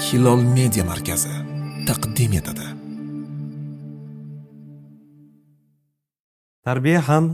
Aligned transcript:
hilol 0.00 0.40
media 0.56 0.84
markazi 0.84 1.32
taqdim 1.88 2.32
etadi. 2.40 2.66
Tarbiya 6.64 7.02
ham 7.08 7.26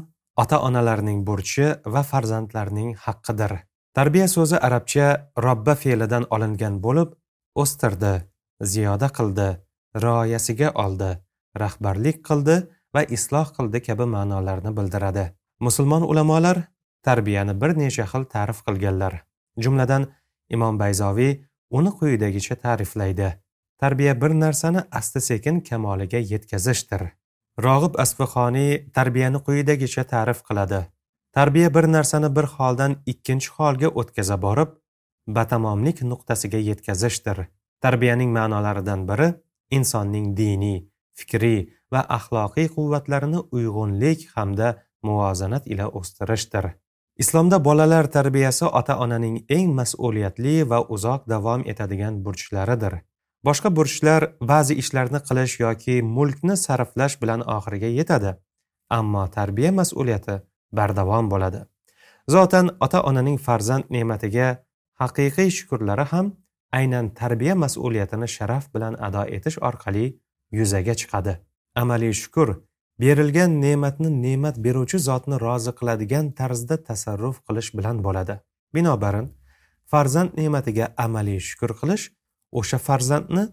ota 0.42 0.58
onalarning 0.68 1.22
burchi 1.29 1.68
va 1.94 2.02
farzandlarning 2.10 2.90
haqqidir. 3.04 3.52
Tarbiya 3.96 4.26
so'zi 4.34 4.58
arabcha 4.68 5.06
robba 5.46 5.74
fe'lidan 5.82 6.26
olingan 6.34 6.83
bo'lib 6.84 7.15
o'stirdi 7.62 8.12
ziyoda 8.72 9.08
qildi 9.19 9.48
rioyasiga 10.04 10.69
oldi 10.85 11.10
rahbarlik 11.62 12.22
qildi 12.28 12.56
va 12.94 13.03
isloh 13.17 13.46
qildi 13.56 13.78
kabi 13.88 14.04
ma'nolarni 14.14 14.76
bildiradi. 14.78 15.24
Musulmon 15.67 16.02
ulamolar 16.10 16.59
tarbiyani 17.06 17.55
bir 17.60 17.78
necha 17.83 18.05
xil 18.12 18.24
ta'rif 18.34 18.59
qilganlar. 18.66 19.23
Jumladan 19.64 20.02
imom 20.55 20.74
bayzoviy 20.83 21.33
uni 21.70 21.91
quyidagicha 21.91 22.55
ta'riflaydi. 22.55 23.33
Tarbiya 23.79 24.20
bir 24.20 24.30
narsani 24.30 24.83
asta 24.91 25.20
sekin 25.20 25.61
kamoliga 25.61 26.19
yetkazishdir. 26.19 27.02
Rog'ib 27.62 27.98
asfihoniy 27.98 28.92
tarbiyani 28.92 29.42
quyidagicha 29.47 30.05
ta'rif 30.05 30.42
qiladi. 30.48 30.87
Tarbiya 31.33 31.75
bir 31.75 31.84
narsani 31.92 32.37
bir 32.37 32.45
holdan 32.56 32.97
ikkinchi 33.06 33.51
holga 33.56 33.89
o'tkaza 33.89 34.42
borib 34.42 34.69
batamomlik 35.27 36.02
nuqtasiga 36.02 36.59
yetkazishdir. 36.59 37.47
Tarbiyaning 37.80 38.33
ma'nolaridan 38.33 39.09
biri 39.09 39.34
insonning 39.70 40.37
diniy 40.37 40.78
fikriy 41.19 41.61
va 41.92 42.01
axloqiy 42.17 42.69
quvvatlarini 42.77 43.41
uyg'unlik 43.56 44.28
hamda 44.34 44.69
muvozanat 45.03 45.67
ila 45.67 45.89
o'stirishdir. 45.89 46.70
Islomda 47.23 47.65
bolalar 47.65 48.06
tarbiyasi 48.16 48.65
ota 48.65 48.98
onaning 49.05 49.37
eng 49.48 49.75
mas'uliyatli 49.80 50.56
va 50.70 50.80
uzoq 50.95 51.29
davom 51.33 51.62
etadigan 51.73 52.25
burchlaridir. 52.25 53.01
Boshqa 53.47 53.70
burchlar 53.77 54.22
ba'zi 54.50 54.75
ishlarni 54.83 55.20
qilish 55.28 55.55
yoki 55.61 56.03
mulkni 56.17 56.56
sarflash 56.64 57.17
bilan 57.22 57.41
oxiriga 57.56 57.91
yetadi 57.98 58.33
ammo 58.98 59.25
tarbiya 59.37 59.72
mas'uliyati 59.81 60.41
bardavom 60.72 61.31
bo'ladi. 61.33 61.61
Zotan 62.34 62.70
ota 62.81 63.03
onaning 63.11 63.39
farzand 63.47 63.84
ne'matiga 63.91 64.48
haqiqiy 65.00 65.50
shukurlari 65.59 66.05
ham 66.12 66.33
aynan 66.78 67.11
tarbiya 67.20 67.55
mas'uliyatini 67.64 68.28
sharaf 68.37 68.64
bilan 68.75 68.94
ado 69.09 69.22
etish 69.37 69.59
orqali 69.69 70.06
yuzaga 70.59 70.94
chiqadi. 71.00 71.34
Amaliy 71.83 72.12
shukur 72.22 72.48
berilgan 73.00 73.61
ne'matni 73.61 74.11
ne'mat 74.22 74.56
beruvchi 74.64 74.98
zotni 75.08 75.41
rozi 75.41 75.72
qiladigan 75.78 76.30
tarzda 76.39 76.77
tasarruf 76.89 77.36
qilish 77.47 77.70
bilan 77.78 77.97
bo'ladi. 78.06 78.34
Binobarin 78.75 79.27
farzand 79.92 80.30
ne'matiga 80.41 80.86
amaliy 81.05 81.41
shukur 81.48 81.72
qilish 81.80 82.05
o'sha 82.58 82.78
farzandni 82.86 83.44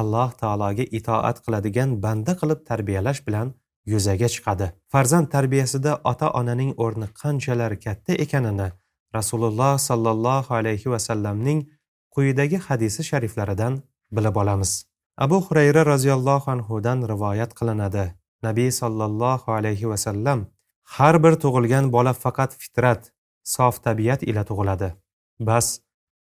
alloh 0.00 0.30
taologa 0.42 0.84
itoat 0.98 1.36
qiladigan 1.44 1.90
banda 2.04 2.32
qilib 2.40 2.60
tarbiyalash 2.70 3.20
bilan 3.26 3.54
yuzaga 3.92 4.28
chiqadi. 4.34 4.66
Farzand 4.92 5.26
tarbiyasida 5.34 5.92
ota 6.10 6.28
onaning 6.40 6.72
o'rni 6.84 7.08
qanchalar 7.22 7.72
katta 7.84 8.12
ekanini 8.24 8.68
rasululloh 9.16 9.74
sollallohu 9.88 10.54
alayhi 10.60 10.92
vasallamning 10.94 11.60
quyidagi 12.14 12.58
hadisi 12.66 13.04
shariflaridan 13.10 13.82
bilib 14.16 14.36
olamiz. 14.42 14.70
Abu 15.24 15.36
xurayra 15.46 15.82
roziyallohu 15.92 16.50
anhudan 16.50 16.98
rivoyat 17.12 17.54
qilinadi. 17.58 18.19
Nabiy 18.46 18.70
sollallohu 18.80 19.52
alayhi 19.58 19.88
vasallam 19.92 20.46
har 20.94 21.16
bir 21.24 21.34
tug'ilgan 21.42 21.92
bola 21.94 22.12
faqat 22.22 22.50
fitrat 22.60 23.12
sof 23.54 23.82
tabiat 23.86 24.22
ila 24.22 24.42
tug'iladi. 24.50 24.88
Bas 25.48 25.66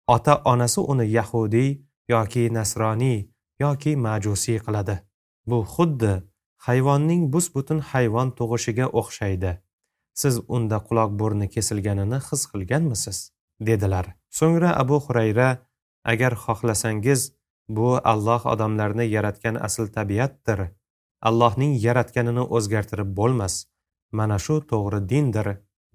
ota 0.08 0.34
onasi 0.52 0.82
uni 0.92 1.06
yahudiy 1.18 1.70
yoki 2.14 2.44
nasroniy 2.58 3.20
yoki 3.64 3.92
majusiy 4.06 4.60
qiladi. 4.66 4.96
Bu 5.50 5.58
xuddi 5.74 6.14
hayvonning 6.68 7.24
bus 7.34 7.48
butun 7.56 7.80
hayvon 7.92 8.30
tug'ishiga 8.38 8.86
o'xshaydi. 9.00 9.52
Siz 10.22 10.36
unda 10.56 10.78
quloq 10.88 11.12
burni 11.20 11.48
kesilganini 11.56 12.20
his 12.28 12.42
qilganmisiz? 12.52 13.20
dedilar. 13.62 14.06
So'ngra 14.30 14.74
abu 14.82 14.98
xurayra 15.06 15.50
agar 16.04 16.34
xohlasangiz 16.44 17.32
bu 17.70 17.90
alloh 18.12 18.46
odamlarni 18.54 19.06
yaratgan 19.16 19.56
asl 19.68 19.88
tabiatdir 19.98 20.60
allohning 21.30 21.74
yaratganini 21.86 22.44
o'zgartirib 22.58 23.10
bo'lmas 23.20 23.56
mana 24.18 24.38
shu 24.46 24.56
to'g'ri 24.72 25.00
dindir 25.12 25.48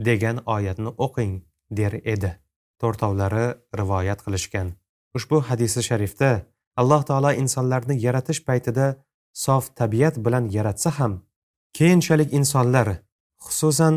degan 0.09 0.37
oyatni 0.57 0.91
o'qing 1.07 1.33
der 1.79 1.93
edi 2.15 2.31
to'rtovlari 2.81 3.47
rivoyat 3.81 4.21
qilishgan. 4.27 4.69
Ushbu 5.17 5.41
hadisi 5.49 5.83
sharifda 5.89 6.31
alloh 6.81 7.03
taolo 7.09 7.33
insonlarni 7.43 7.97
yaratish 8.07 8.41
paytida 8.49 8.87
sof 9.45 9.65
tabiat 9.81 10.15
bilan 10.25 10.45
yaratsa 10.57 10.91
ham 10.99 11.13
keyinchalik 11.77 12.33
insonlar 12.39 12.89
xususan 13.45 13.95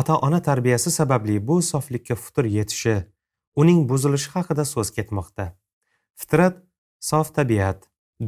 ota 0.00 0.14
ona 0.26 0.40
tarbiyasi 0.48 0.90
sababli 0.90 1.36
bu 1.48 1.62
soflikka 1.62 2.14
futur 2.14 2.44
yetishi 2.56 2.96
uning 3.60 3.80
buzilishi 3.90 4.30
haqida 4.34 4.64
so'z 4.74 4.88
ketmoqda. 4.96 5.44
Fitrat 6.20 6.56
sof 7.10 7.34
tabiat 7.38 7.78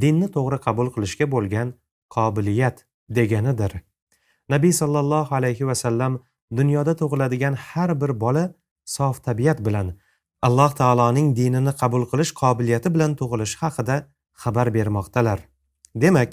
dinni 0.02 0.28
to'g'ri 0.36 0.58
qabul 0.66 0.88
qilishga 0.94 1.26
bo'lgan 1.34 1.74
qobiliyat 2.14 2.86
deganidir. 3.08 3.72
Nabiy 4.48 4.72
sollallohu 4.72 5.34
alayhi 5.34 5.66
vasallam 5.66 6.22
dunyoda 6.56 6.96
tug'iladigan 6.96 7.54
har 7.54 8.00
bir 8.00 8.20
bola 8.20 8.54
sof 8.84 9.24
tabiat 9.24 9.58
bilan 9.66 9.98
alloh 10.42 10.72
taoloning 10.80 11.36
dinini 11.36 11.72
qabul 11.80 12.04
qilish 12.10 12.32
qobiliyati 12.42 12.94
bilan 12.94 13.12
tug'ilishi 13.20 13.58
haqida 13.62 13.96
xabar 14.42 14.74
bermoqdalar. 14.74 15.38
Demak 15.94 16.32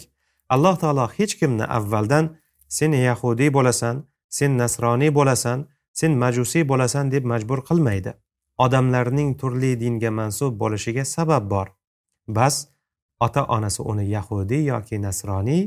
alloh 0.50 0.76
taolo 0.84 1.08
hech 1.18 1.34
kimni 1.40 1.66
avvaldan 1.78 2.26
sen 2.68 2.92
yahudiy 2.92 3.54
bo'lasan 3.58 3.96
sen 4.30 4.58
nasroniy 4.58 5.12
bo'lasan 5.20 5.68
sen 5.94 6.12
majusiy 6.24 6.64
bo'lasan 6.72 7.12
deb 7.12 7.24
majbur 7.32 7.60
qilmaydi. 7.70 8.14
Odamlarning 8.58 9.30
turli 9.40 9.72
dinga 9.80 10.12
mansub 10.20 10.60
bo'lishiga 10.62 11.06
sabab 11.06 11.50
bor. 11.54 11.68
Bas 12.28 12.56
ota 13.26 13.44
onasi 13.56 13.82
uni 13.92 14.06
yahudiy 14.10 14.64
yoki 14.74 15.02
nasroniy 15.02 15.64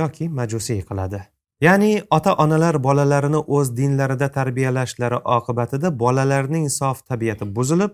yoki 0.00 0.28
majusiy 0.28 0.80
qiladi. 0.88 1.20
Ya'ni 1.66 1.92
ota 2.10 2.34
onalar 2.44 2.76
bolalarini 2.86 3.40
o'z 3.56 3.76
dinlarida 3.76 4.28
tarbiyalashlari 4.38 5.18
oqibatida 5.36 5.88
bolalarning 6.02 6.66
sof 6.78 7.06
tabiati 7.10 7.44
buzilib 7.56 7.92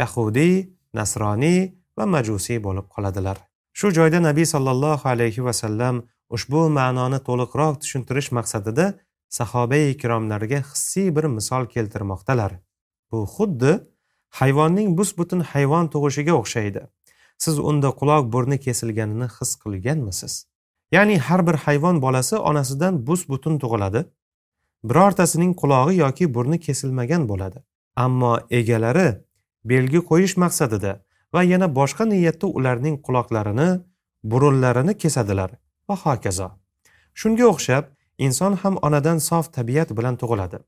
yahudiy 0.00 0.54
nasroniy 0.98 1.58
va 1.96 2.06
majusiy 2.14 2.58
bo'lib 2.66 2.86
qoladilar. 2.94 3.36
Shu 3.78 3.90
joyda 3.98 4.20
nabiy 4.28 4.46
sollallohu 4.54 5.08
alayhi 5.08 5.44
vasallam 5.48 6.02
ushbu 6.36 6.62
ma'noni 6.78 7.20
to'liqroq 7.28 7.74
tushuntirish 7.82 8.30
maqsadida 8.38 8.86
sahobai 9.38 9.82
ikromlarga 9.94 10.60
hissiy 10.70 11.08
bir 11.16 11.24
misol 11.36 11.64
keltirmoqdalar. 11.74 12.52
Bu 13.10 13.18
xuddi 13.34 13.72
hayvonning 14.40 14.96
bus 14.98 15.10
butun 15.18 15.40
hayvon 15.52 15.88
tug'ishiga 15.94 16.34
o'xshaydi. 16.40 16.82
Siz 17.38 17.58
unda 17.58 17.90
quloq 18.00 18.32
burni 18.32 18.58
kesilganini 18.66 19.28
his 19.36 19.50
qilganmisiz? 19.62 20.34
Ya'ni 20.92 21.18
har 21.18 21.46
bir 21.46 21.56
hayvon 21.64 22.02
bolasi 22.02 22.36
onasidan 22.50 23.06
bus 23.06 23.28
butun 23.28 23.58
tug'iladi 23.62 24.04
birortasining 24.84 25.52
qulog'i 25.60 25.94
yoki 26.04 26.34
burni 26.34 26.58
kesilmagan 26.60 27.28
bo'ladi. 27.28 27.58
Ammo 27.96 28.38
egalari 28.50 29.08
belgi 29.64 30.00
qo'yish 30.10 30.36
maqsadida 30.44 30.92
va 31.34 31.42
yana 31.42 31.68
boshqa 31.78 32.04
niyatda 32.12 32.46
ularning 32.58 32.96
quloqlarini 33.06 33.68
burunlarini 34.24 34.94
kesadilar. 35.02 35.50
Va 35.88 35.96
hokazo. 36.04 36.48
Shunga 37.20 37.44
o'xshab 37.52 37.84
inson 38.26 38.52
ham 38.62 38.74
onadan 38.86 39.18
sof 39.28 39.52
tabiat 39.52 39.90
bilan 39.98 40.16
tug'iladi. 40.16 40.58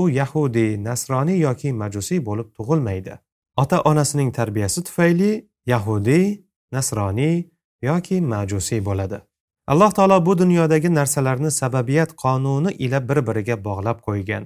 U 0.00 0.08
yahudiy 0.20 0.70
nasroniy 0.88 1.38
yoki 1.46 1.72
majusiy 1.72 2.20
bo'lib 2.28 2.48
tug'ilmaydi. 2.56 3.14
Ota 3.62 3.80
onasining 3.90 4.30
tarbiyasi 4.38 4.84
tufayli 4.84 5.30
yahudiy 5.66 6.26
nasroniy 6.72 7.36
yoki 7.82 8.20
majusiy 8.20 8.80
bo'ladi. 8.88 9.18
Alloh 9.66 9.92
taolo 9.92 10.26
bu 10.26 10.38
dunyodagi 10.38 10.94
narsalarni 10.94 11.50
sababiyat 11.50 12.10
qonuni 12.22 12.70
ila 12.84 13.08
bir 13.08 13.18
biriga 13.26 13.64
bog'lab 13.64 13.98
qo'ygan. 14.06 14.44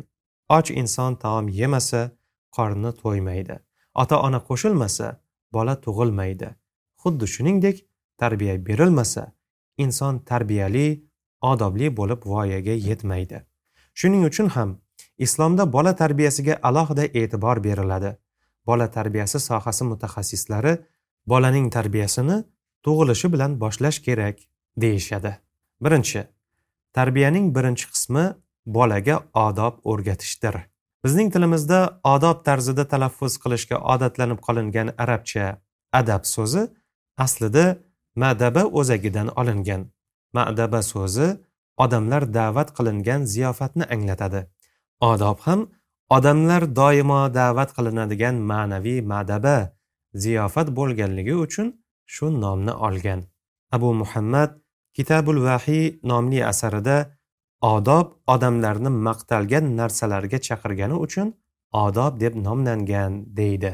Och 0.49 0.71
inson 0.71 1.15
taom 1.17 1.49
yemasa 1.49 2.11
qorni 2.57 2.93
to'ymaydi. 3.03 3.55
Ota 3.95 4.17
ona 4.27 4.39
qo'shilmasa 4.49 5.07
bola 5.53 5.75
tug'ilmaydi. 5.85 6.49
Xuddi 7.03 7.27
shuningdek 7.35 7.77
tarbiya 8.19 8.55
berilmasa 8.67 9.33
inson 9.85 10.19
tarbiyali 10.31 10.87
odobli 11.41 11.97
bo'lib 11.99 12.21
voyaga 12.33 12.75
yetmaydi. 12.89 13.39
Shuning 13.95 14.25
uchun 14.31 14.49
ham 14.57 14.71
islomda 15.19 15.73
bola 15.73 15.93
tarbiyasiga 16.03 16.55
alohida 16.63 17.05
e'tibor 17.21 17.65
beriladi. 17.65 18.11
Bola 18.67 18.87
tarbiyasi 18.97 19.39
sohasi 19.41 19.85
mutaxassislari 19.85 20.73
bolaning 21.33 21.67
tarbiyasini 21.77 22.37
tug'ilishi 22.85 23.33
bilan 23.33 23.61
boshlash 23.63 23.99
kerak 24.07 24.37
deyishadi. 24.83 25.33
Birinchi 25.85 26.21
tarbiyaning 26.97 27.47
birinchi 27.57 27.87
qismi 27.93 28.25
bolaga 28.67 29.17
odob 29.47 29.75
o'rgatishdir. 29.91 30.55
Bizning 31.05 31.29
tilimizda 31.35 32.01
odob 32.15 32.45
tarzida 32.45 32.85
talaffuz 32.93 33.39
qilishga 33.43 33.77
odatlanib 33.93 34.41
qolingan 34.47 34.89
arabcha 35.03 35.47
adab 36.01 36.23
so'zi 36.35 36.63
aslida 37.25 37.65
madaba 38.23 38.63
o'zagidan 38.81 39.29
olingan. 39.41 39.83
Madaba 40.37 40.81
so'zi 40.93 41.29
odamlar 41.85 42.23
da'vat 42.39 42.69
qilingan 42.77 43.21
ziyofatni 43.33 43.85
anglatadi. 43.95 44.41
Odob 45.11 45.39
ham 45.47 45.61
odamlar 46.17 46.63
doimo 46.81 47.23
da'vat 47.41 47.71
qilinadigan 47.77 48.37
ma'naviy 48.51 49.01
madaba 49.13 49.57
ziyofat 50.15 50.69
bo'lganligi 50.79 51.35
uchun 51.35 51.69
shu 52.07 52.27
nomni 52.41 52.73
olgan. 52.73 53.21
Abu 53.73 53.95
muhammad 53.95 54.51
kitabul 54.97 55.39
vahiy 55.47 56.01
nomli 56.03 56.41
asarida 56.53 56.97
odob 57.61 58.07
odamlarni 58.27 58.91
maqtalgan 59.07 59.77
narsalarga 59.79 60.39
chaqirgani 60.49 60.97
uchun 61.07 61.29
odob 61.73 62.21
deb 62.21 62.35
nomlangan 62.47 63.13
deydi. 63.37 63.73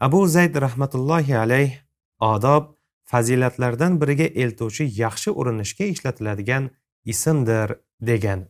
Abu 0.00 0.26
zayd 0.26 0.54
rahmatullohi 0.64 1.36
alayh 1.36 1.72
odob 2.20 2.64
fazilatlardan 3.10 4.00
biriga 4.00 4.24
eltuvchi 4.42 4.84
yaxshi 5.02 5.30
urinishga 5.30 5.84
ishlatiladigan 5.84 6.70
ismdir 7.04 7.68
degan. 8.00 8.40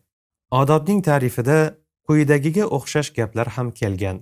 Odobning 0.50 1.00
ta'rifida 1.08 1.58
quyidagiga 2.06 2.64
o'xshash 2.76 3.10
gaplar 3.18 3.48
ham 3.56 3.70
kelgan. 3.80 4.16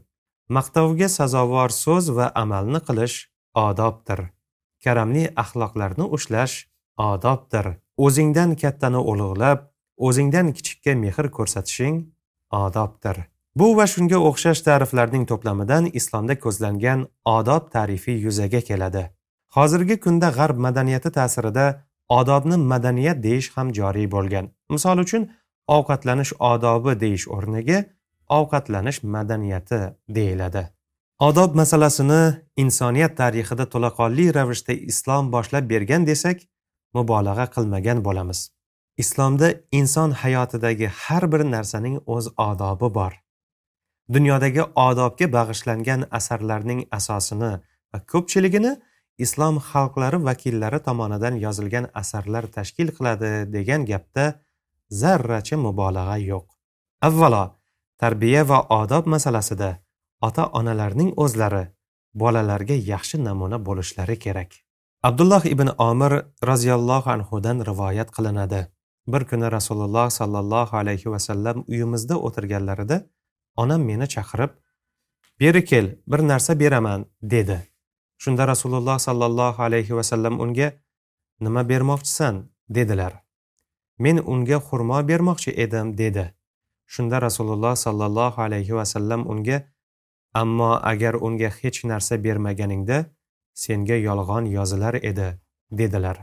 Maqtovga 0.48 1.08
sazovor 1.08 1.70
so'z 1.70 2.10
va 2.16 2.30
amalni 2.34 2.80
qilish 2.88 3.16
odobdir. 3.54 4.20
Karamli 4.84 5.24
axloqlarni 5.42 6.08
ushlash 6.16 6.54
odobdir. 6.98 7.66
O'zingdan 7.96 8.56
kattani 8.62 9.00
ulug'lab 9.12 9.68
o'zingdan 10.06 10.52
kichikka 10.56 10.94
mehr 11.04 11.30
ko'rsatishing 11.36 11.96
odobdir. 12.64 13.16
Bu 13.56 13.76
va 13.76 13.86
shunga 13.92 14.18
o'xshash 14.28 14.62
ta'riflarning 14.66 15.24
to'plamidan 15.30 15.88
islomda 16.00 16.34
ko'zlangan 16.44 17.00
odob 17.36 17.68
ta'rifi 17.74 18.12
yuzaga 18.24 18.60
keladi. 18.68 19.04
Hozirgi 19.56 19.96
kunda 20.04 20.28
g'arb 20.38 20.58
madaniyati 20.66 21.10
ta'sirida 21.18 21.66
odobni 22.18 22.56
madaniyat 22.72 23.18
deyish 23.26 23.50
ham 23.56 23.72
joriy 23.78 24.08
bo'lgan. 24.14 24.48
Misol 24.74 25.04
uchun 25.04 25.28
ovqatlanish 25.76 26.32
odobi 26.52 26.94
deyish 27.04 27.26
o'rniga 27.36 27.84
ovqatlanish 28.38 29.02
madaniyati 29.14 29.80
deyiladi. 30.16 30.62
Odob 31.28 31.54
masalasini 31.60 32.22
insoniyat 32.62 33.12
tarixida 33.20 33.64
to'laqonli 33.74 34.26
ravishda 34.36 34.74
islom 34.92 35.30
boshlab 35.34 35.68
bergan 35.72 36.06
desak 36.10 36.38
mubolag'a 36.96 37.46
qilmagan 37.54 37.98
bo'lamiz. 38.06 38.40
Islomda 39.02 39.48
inson 39.78 40.10
hayotidagi 40.22 40.88
har 41.02 41.24
bir 41.32 41.42
narsaning 41.54 41.96
o'z 42.14 42.26
odobi 42.48 42.88
bor. 42.98 43.12
Dunyodagi 44.14 44.62
odobga 44.86 45.26
bag'ishlangan 45.36 46.00
asarlarning 46.18 46.80
asosini 46.98 47.52
va 47.92 47.98
ko'pchiligini 48.12 48.72
islom 49.24 49.56
xalqlari 49.70 50.18
vakillari 50.28 50.78
tomonidan 50.88 51.34
yozilgan 51.44 51.86
asarlar 52.02 52.44
tashkil 52.56 52.88
qiladi 52.96 53.30
degan 53.56 53.86
gapda 53.90 54.24
zarracha 55.02 55.56
mubolag'a 55.66 56.16
yo'q. 56.30 56.46
Avvalo 57.08 57.44
tarbiya 58.02 58.42
va 58.50 58.58
odob 58.80 59.06
masalasida 59.14 59.70
ota 60.28 60.44
onalarning 60.58 61.10
o'zlari 61.24 61.64
bolalarga 62.22 62.76
yaxshi 62.92 63.24
namuna 63.24 63.58
bo'lishlari 63.66 64.16
kerak. 64.24 64.50
Abdulloh 65.08 65.44
ibn 65.54 65.68
omir 65.88 66.12
roziyallohu 66.50 67.10
anhudan 67.16 67.66
rivoyat 67.68 68.10
qilinadi. 68.16 68.60
Bir 69.12 69.22
kuni 69.30 69.52
rasululloh 69.56 70.10
sollallohu 70.10 70.76
alayhi 70.82 71.10
vasallam 71.14 71.64
uyimizda 71.68 72.18
o'tirganlarida 72.26 72.96
onam 73.56 73.80
meni 73.90 74.06
chaqirib 74.14 74.50
beri 75.40 75.64
kel 75.64 75.86
bir 76.06 76.20
narsa 76.30 76.60
beraman 76.60 77.06
dedi. 77.22 77.58
Shunda 78.18 78.46
rasululloh 78.52 78.98
sollallohu 78.98 79.62
alayhi 79.62 79.96
vasallam 79.98 80.40
unga 80.40 80.72
nima 81.40 81.68
bermoqchisan? 81.68 82.52
dedilar. 82.68 83.12
Men 83.98 84.16
unga 84.18 84.58
xurmo 84.66 85.08
bermoqchi 85.08 85.50
edim 85.64 85.98
dedi. 85.98 86.24
Shunda 86.94 87.20
rasululloh 87.26 87.74
sollallohu 87.86 88.38
alayhi 88.46 88.76
vasallam 88.78 89.20
unga 89.32 89.58
ammo 90.42 90.72
agar 90.92 91.14
unga 91.26 91.50
hech 91.60 91.78
narsa 91.90 92.14
bermaganingda 92.26 92.98
senga 93.64 93.96
yolg'on 94.08 94.44
yozilar 94.56 94.94
edi 95.10 95.28
dedilar. 95.80 96.16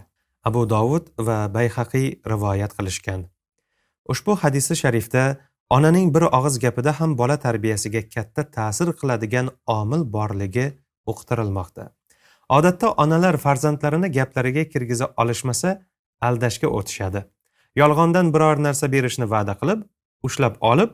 Abu 0.43 0.61
dovud 0.73 1.05
va 1.27 1.37
bayhaqiy 1.57 2.07
rivoyat 2.31 2.71
qilishgan. 2.77 3.25
Ushbu 4.11 4.35
hadisi 4.43 4.75
sharifda 4.81 5.23
onaning 5.77 6.13
bir 6.15 6.23
og'iz 6.37 6.59
gapida 6.65 6.91
ham 6.99 7.17
bola 7.17 7.37
tarbiyasiga 7.45 8.01
katta 8.15 8.43
ta'sir 8.57 8.93
qiladigan 8.99 9.47
omil 9.79 10.03
borligi 10.15 10.67
uqtirilmoqda. 11.11 11.83
Odatda 12.57 12.87
onalar 13.03 13.37
farzandlarini 13.45 14.09
gaplariga 14.17 14.63
kirgiza 14.73 15.13
olishmasa 15.21 15.69
aldashga 16.27 16.67
o'tishadi. 16.77 17.21
Yolg'ondan 17.81 18.33
biror 18.33 18.57
narsa 18.67 18.91
berishni 18.95 19.25
va'da 19.33 19.53
qilib 19.61 19.79
ushlab 20.23 20.55
olib 20.61 20.89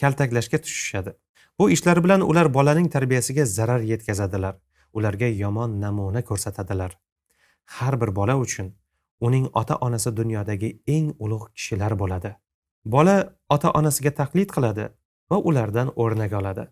kaltaklashga 0.00 0.58
tushishadi. 0.58 1.12
Bu 1.58 1.70
ishlar 1.70 2.04
bilan 2.04 2.20
ular 2.20 2.54
bolaning 2.54 2.88
tarbiyasiga 2.90 3.44
zarar 3.46 3.80
yetkazadilar. 3.80 4.56
Ularga 4.92 5.26
yomon 5.26 5.80
namuna 5.80 6.22
ko'rsatadilar. 6.22 6.98
Har 7.64 8.00
bir 8.00 8.16
bola 8.16 8.36
uchun 8.36 8.74
uning 9.20 9.48
ota 9.54 9.76
onasi 9.76 10.16
dunyodagi 10.16 10.82
eng 10.86 11.12
ulug' 11.18 11.52
kishilar 11.54 11.98
bo'ladi. 11.98 12.34
Bola 12.84 13.16
ota 13.50 13.70
onasiga 13.70 14.10
taqlid 14.10 14.50
qiladi 14.56 14.88
va 15.30 15.36
ulardan 15.38 15.92
o'rnak 15.96 16.32
oladi. 16.32 16.64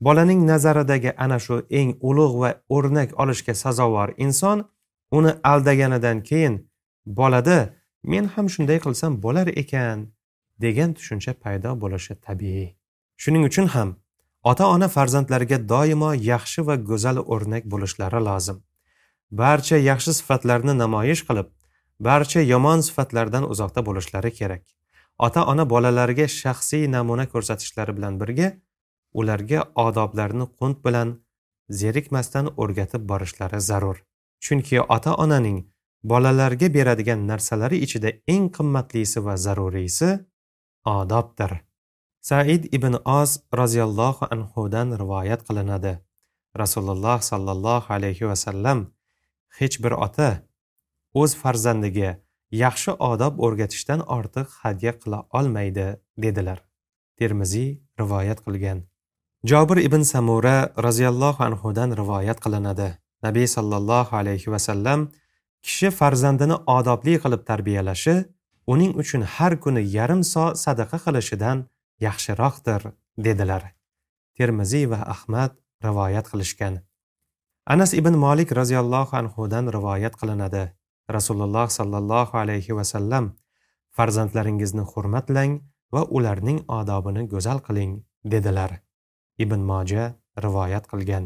Bolaning 0.00 0.46
nazaridagi 0.46 1.12
ana 1.24 1.38
shu 1.38 1.62
eng 1.70 1.90
ulug' 2.00 2.36
va 2.42 2.50
o'rnak 2.68 3.10
olishga 3.22 3.54
sazovor 3.54 4.14
inson 4.16 4.64
uni 5.10 5.32
aldaganidan 5.52 6.22
keyin 6.28 6.70
bolada 7.06 7.58
men 8.02 8.24
ham 8.34 8.46
shunday 8.54 8.78
qilsam 8.84 9.22
bo'lar 9.24 9.48
ekan. 9.62 10.06
Degan 10.64 10.94
tushuncha 10.96 11.32
paydo 11.42 11.74
bo'lishi 11.82 12.14
tabiiy. 12.26 12.68
Shuning 13.22 13.44
uchun 13.50 13.66
ham 13.74 13.96
ota 14.50 14.66
ona 14.74 14.88
farzandlariga 14.96 15.58
doimo 15.72 16.10
yaxshi 16.30 16.66
va 16.68 16.76
go'zal 16.90 17.18
o'rnak 17.34 17.64
bo'lishlari 17.72 18.20
lozim. 18.28 18.58
Barcha 19.40 19.76
yaxshi 19.90 20.12
sifatlarni 20.18 20.74
namoyish 20.82 21.22
qilib 21.28 21.48
barcha 22.08 22.40
yomon 22.52 22.80
sifatlardan 22.88 23.44
uzoqda 23.52 23.84
bo'lishlari 23.88 24.30
kerak. 24.40 24.64
Ota 25.26 25.44
ona 25.52 25.64
bolalariga 25.72 26.26
shaxsiy 26.40 26.84
namuna 26.96 27.26
ko'rsatishlari 27.32 27.96
bilan 27.96 28.20
birga 28.20 28.52
ularga 29.20 29.64
odoblarni 29.86 30.46
qunt 30.58 30.78
bilan 30.86 31.08
zerikmasdan 31.80 32.46
o'rgatib 32.56 33.02
borishlari 33.10 33.60
zarur. 33.70 33.98
Chunki 34.44 34.80
ota 34.96 35.14
onaning 35.24 35.58
bolalarga 36.02 36.68
beradigan 36.74 37.26
narsalari 37.30 37.78
ichida 37.86 38.12
eng 38.34 38.46
qimmatlisi 38.56 39.24
va 39.26 39.36
zaruriysi 39.36 40.10
odobdir. 40.96 41.52
Said 42.28 42.64
ibn 42.76 42.94
oz 43.18 43.30
roziyallohu 43.60 44.28
anhudan 44.34 44.88
rivoyat 45.02 45.40
qilinadi. 45.48 45.92
Rasululloh 46.62 47.18
sollallohu 47.30 47.92
alayhi 47.96 48.28
vasallam 48.30 48.78
hech 49.58 49.76
bir 49.84 49.92
ota 50.06 50.30
o'z 51.20 51.32
farzandiga 51.42 52.10
yaxshi 52.64 52.92
odob 53.10 53.34
o'rgatishdan 53.44 54.00
ortiq 54.16 54.48
hadya 54.62 54.92
qila 55.02 55.18
olmaydi 55.38 55.86
dedilar. 56.24 56.58
Termiziy 57.18 57.70
rivoyat 58.00 58.40
qilgan. 58.46 58.78
Jobir 59.50 59.78
ibn 59.88 60.02
samura 60.02 60.56
roziyallohu 60.86 61.44
anhudan 61.48 61.90
rivoyat 62.00 62.38
qilinadi. 62.44 62.88
Nabiy 63.26 63.46
sollallohu 63.56 64.16
alayhi 64.16 64.50
vasallam 64.54 65.00
kishi 65.62 65.90
farzandini 65.90 66.56
odobli 66.76 67.14
qilib 67.22 67.42
tarbiyalashi 67.50 68.14
uning 68.72 68.92
uchun 69.02 69.22
har 69.34 69.52
kuni 69.64 69.82
yarim 69.96 70.22
so 70.32 70.44
sadaqa 70.64 70.98
qilishidan 71.04 71.58
yaxshiroqdir 72.06 72.82
dedilar. 73.26 73.62
Termiziy 74.36 74.84
va 74.92 75.00
ahmad 75.14 75.52
rivoyat 75.86 76.26
qilishgan. 76.32 76.74
Anas 77.72 77.90
ibn 78.00 78.14
molik 78.24 78.50
roziyallohu 78.60 79.16
anhudan 79.20 79.64
rivoyat 79.76 80.14
qilinadi. 80.20 80.64
Rasululloh 81.16 81.68
sollallohu 81.78 82.34
alayhi 82.42 82.76
vasallam 82.78 83.24
farzandlaringizni 83.96 84.84
hurmatlang 84.90 85.52
va 85.94 86.02
ularning 86.16 86.58
odobini 86.78 87.22
go'zal 87.32 87.58
qiling 87.66 87.92
dedilar. 88.32 88.70
Ibn 89.44 89.60
moja 89.70 90.04
rivoyat 90.44 90.84
qilgan. 90.92 91.24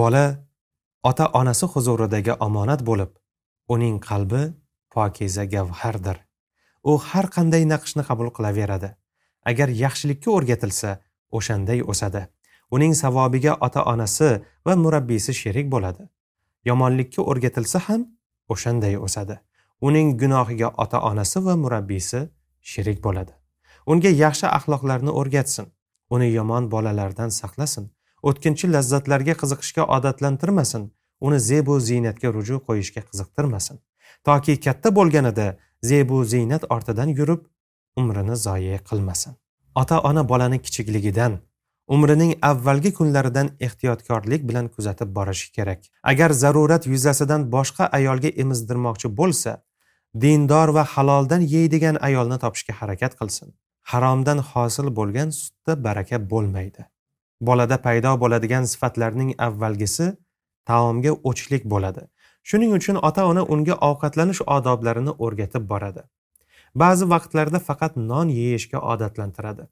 Bola 0.00 0.24
ota 1.10 1.26
onasi 1.40 1.66
huzuridagi 1.72 2.32
omonat 2.46 2.80
bo'lib 2.88 3.10
uning 3.74 3.96
qalbi 4.08 4.42
pokiza 4.94 5.44
gavhardir. 5.54 6.16
U 6.90 6.98
har 7.08 7.26
qanday 7.36 7.64
naqshni 7.72 8.02
qabul 8.08 8.30
qilaveradi. 8.36 8.90
Agar 9.50 9.68
yaxshilikka 9.84 10.30
o'rgatilsa 10.36 10.90
o'shanday 11.36 11.80
o'sadi. 11.92 12.22
Uning 12.74 12.94
savobiga 13.02 13.52
ota 13.66 13.82
onasi 13.92 14.30
va 14.66 14.74
murabbiysi 14.84 15.32
sherik 15.42 15.70
bo'ladi. 15.74 16.02
Yomonlikka 16.68 17.22
o'rgatilsa 17.30 17.78
ham 17.88 18.06
o'shanday 18.52 18.96
o'sadi. 19.06 19.38
Uning 19.80 20.14
gunohiga 20.20 20.68
ota 20.84 21.00
onasi 21.10 21.44
va 21.46 21.54
murabbiysi 21.62 22.20
sherik 22.72 23.02
bo'ladi. 23.06 23.32
Unga 23.86 24.10
yaxshi 24.24 24.46
axloqlarni 24.56 25.12
o'rgatsin. 25.20 25.66
Uni 26.14 26.28
yomon 26.38 26.70
bolalardan 26.74 27.30
saqlasin. 27.40 27.90
O'tkinchi 28.28 28.70
lazzatlarga 28.74 29.34
qiziqishga 29.40 29.84
odatlantirmasin. 29.96 30.82
Uni 31.26 31.38
zebu 31.48 31.80
ziynatga 31.88 32.28
ruju 32.36 32.60
qo'yishga 32.66 33.02
qiziqtirmasin. 33.08 33.76
Toki 34.24 34.60
katta 34.66 34.88
bo'lganida 34.98 35.46
zebu 35.88 36.24
ziynat 36.24 36.64
ortidan 36.74 37.08
yurib 37.18 37.40
umrini 37.96 38.36
zoye 38.36 38.78
qilmasin. 38.88 39.32
Ota 39.74 40.00
ona 40.00 40.28
bolani 40.28 40.62
kichikligidan 40.62 41.38
umrining 41.86 42.32
avvalgi 42.42 42.92
kunlaridan 42.98 43.50
ehtiyotkorlik 43.60 44.48
bilan 44.48 44.68
kuzatib 44.68 45.14
borishi 45.16 45.52
kerak. 45.52 45.80
Agar 46.02 46.30
zarurat 46.30 46.86
yuzasidan 46.86 47.52
boshqa 47.52 47.88
ayolga 47.98 48.28
emizdirmoqchi 48.28 49.16
bo'lsa 49.20 49.52
dindor 50.22 50.68
va 50.76 50.84
haloldan 50.94 51.42
yeydigan 51.54 51.96
ayolni 52.08 52.38
topishga 52.44 52.74
harakat 52.80 53.12
qilsin. 53.20 53.48
Haromdan 53.92 54.38
hosil 54.50 54.88
bo'lgan 54.98 55.30
sutda 55.40 55.84
baraka 55.84 56.16
bo'lmaydi. 56.30 56.82
Bolada 57.40 57.76
paydo 57.86 58.20
bo'ladigan 58.22 58.64
sifatlarning 58.72 59.30
avvalgisi 59.46 60.06
taomga 60.70 61.12
o'chlik 61.30 61.64
bo'ladi. 61.72 62.02
Shuning 62.48 62.72
uchun 62.78 62.96
ota 63.08 63.26
ona 63.30 63.42
unga 63.54 63.78
ovqatlanish 63.90 64.42
odoblarini 64.56 65.12
o'rgatib 65.24 65.70
boradi. 65.72 66.02
Ba'zi 66.82 67.04
vaqtlarda 67.14 67.58
faqat 67.68 67.96
non 68.10 68.28
yeyishga 68.40 68.78
odatlantiradi 68.92 69.64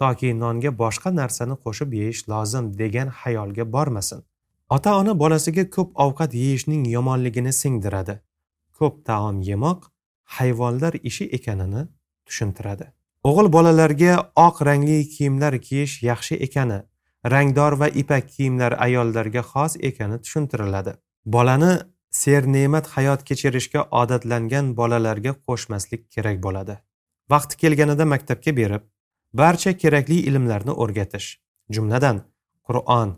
toki 0.00 0.32
nonga 0.42 0.70
boshqa 0.82 1.10
narsani 1.20 1.56
qo'shib 1.64 1.94
yeyish 2.00 2.20
lozim 2.32 2.66
degan 2.80 3.08
xayolga 3.20 3.64
bormasin. 3.74 4.20
Ota 4.76 4.90
ona 5.00 5.12
bolasiga 5.22 5.64
ko'p 5.76 5.90
ovqat 6.04 6.36
yeyishning 6.42 6.82
yomonligini 6.96 7.52
singdiradi. 7.60 8.14
Ko'p 8.78 8.94
taom 9.08 9.42
yemoq 9.50 9.80
hayvonlar 10.36 10.94
ishi 11.10 11.24
ekanini 11.38 11.82
tushuntiradi. 12.26 12.86
O'g'il 13.28 13.48
bolalarga 13.56 14.12
oq 14.46 14.56
rangli 14.68 14.98
kiyimlar 15.14 15.54
kiyish 15.66 15.94
yaxshi 16.10 16.34
ekani 16.46 16.78
rangdor 17.32 17.72
va 17.80 17.88
ipak 18.02 18.28
kiyimlar 18.34 18.72
ayollarga 18.86 19.42
xos 19.52 19.76
ekani 19.88 20.16
tushuntiriladi. 20.24 20.92
Bolani 21.34 21.72
serne'mat 22.10 22.86
hayot 22.94 23.24
kechirishga 23.28 23.86
odatlangan 24.00 24.76
bolalarga 24.78 25.32
qo'shmaslik 25.46 26.02
kerak 26.14 26.42
bo'ladi. 26.46 26.74
Vaqti 27.30 27.56
kelganida 27.62 28.04
maktabga 28.12 28.52
berib 28.60 28.82
barcha 29.40 29.72
kerakli 29.82 30.18
ilmlarni 30.28 30.72
o'rgatish 30.82 31.28
jumladan 31.74 32.16
qur'on 32.66 33.10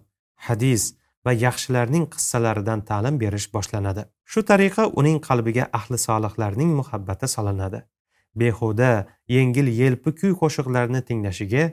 hadis 0.47 0.83
va 1.25 1.33
yaxshilarning 1.47 2.05
qissalaridan 2.15 2.81
ta'lim 2.91 3.21
berish 3.23 3.49
boshlanadi. 3.55 4.03
Shu 4.31 4.41
tariqa 4.51 4.85
uning 5.01 5.19
qalbiga 5.29 5.65
ahli 5.79 5.99
solihlarning 6.07 6.71
muhabbati 6.81 7.29
solinadi. 7.37 7.81
Behuda 8.41 8.93
yengil 9.37 9.69
yelpi 9.81 10.11
kuy 10.21 10.33
qo'shiqlarni 10.41 11.01
tinglashiga 11.09 11.65